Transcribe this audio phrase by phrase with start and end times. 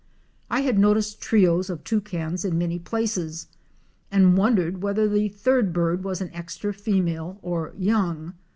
[0.49, 3.45] I had noticed trios of Tou cans in many places
[4.11, 8.33] and wondered whether the third bird was an extra female or young.